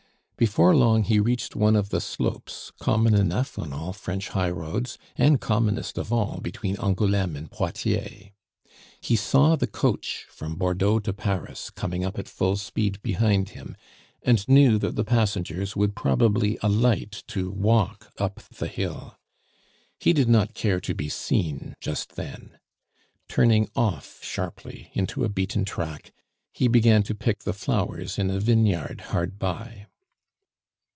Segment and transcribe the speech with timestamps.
[0.37, 5.39] Before long he reached one of the slopes, common enough on all French highroads, and
[5.39, 8.31] commonest of all between Angouleme and Poitiers.
[8.99, 13.75] He saw the coach from Bordeaux to Paris coming up at full speed behind him,
[14.23, 19.19] and knew that the passengers would probably alight to walk up the hill.
[19.99, 22.57] He did not care to be seen just then.
[23.27, 26.11] Turning off sharply into a beaten track,
[26.51, 29.85] he began to pick the flowers in a vineyard hard by.